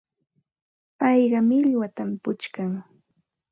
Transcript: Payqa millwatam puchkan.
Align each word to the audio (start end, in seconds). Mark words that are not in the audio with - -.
Payqa 0.99 1.39
millwatam 1.49 2.09
puchkan. 2.23 2.71